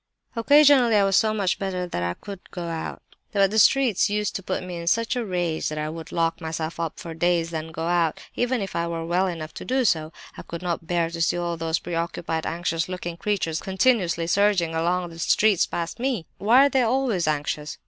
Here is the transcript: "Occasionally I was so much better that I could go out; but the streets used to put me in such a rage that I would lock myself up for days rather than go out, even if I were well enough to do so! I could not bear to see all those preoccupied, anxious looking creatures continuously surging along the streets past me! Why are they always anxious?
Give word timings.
"Occasionally 0.35 0.95
I 0.95 1.03
was 1.03 1.15
so 1.15 1.31
much 1.31 1.59
better 1.59 1.85
that 1.85 2.01
I 2.01 2.15
could 2.15 2.39
go 2.49 2.63
out; 2.69 3.03
but 3.31 3.51
the 3.51 3.59
streets 3.59 4.09
used 4.09 4.35
to 4.35 4.41
put 4.41 4.63
me 4.63 4.77
in 4.77 4.87
such 4.87 5.15
a 5.15 5.23
rage 5.23 5.69
that 5.69 5.77
I 5.77 5.89
would 5.89 6.11
lock 6.11 6.41
myself 6.41 6.79
up 6.79 6.99
for 6.99 7.13
days 7.13 7.51
rather 7.51 7.65
than 7.67 7.71
go 7.71 7.85
out, 7.85 8.19
even 8.35 8.61
if 8.61 8.75
I 8.75 8.87
were 8.87 9.05
well 9.05 9.27
enough 9.27 9.53
to 9.53 9.63
do 9.63 9.85
so! 9.85 10.11
I 10.35 10.41
could 10.41 10.63
not 10.63 10.87
bear 10.87 11.11
to 11.11 11.21
see 11.21 11.37
all 11.37 11.55
those 11.55 11.77
preoccupied, 11.77 12.47
anxious 12.47 12.89
looking 12.89 13.15
creatures 13.15 13.61
continuously 13.61 14.25
surging 14.25 14.73
along 14.73 15.11
the 15.11 15.19
streets 15.19 15.67
past 15.67 15.99
me! 15.99 16.25
Why 16.39 16.65
are 16.65 16.69
they 16.69 16.81
always 16.81 17.27
anxious? 17.27 17.77